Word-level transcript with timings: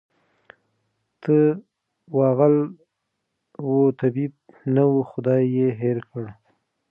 ته 1.21 1.35
وا 2.15 2.27
غل 2.39 2.55
وو 3.67 3.81
طبیب 3.99 4.33
نه 4.73 4.83
وو 4.89 4.99
خدای 5.11 5.43
ېې 5.59 5.69
هېر 5.81 5.97
کړ 6.11 6.25